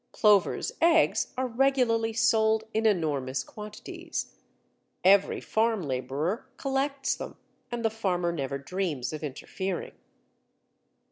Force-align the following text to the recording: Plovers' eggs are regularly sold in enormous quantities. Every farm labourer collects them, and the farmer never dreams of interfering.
Plovers' 0.13 0.71
eggs 0.81 1.31
are 1.37 1.45
regularly 1.45 2.11
sold 2.11 2.63
in 2.73 2.87
enormous 2.87 3.43
quantities. 3.43 4.33
Every 5.03 5.39
farm 5.39 5.83
labourer 5.83 6.49
collects 6.57 7.13
them, 7.13 7.37
and 7.71 7.85
the 7.85 7.91
farmer 7.91 8.31
never 8.31 8.57
dreams 8.57 9.13
of 9.13 9.23
interfering. 9.23 9.93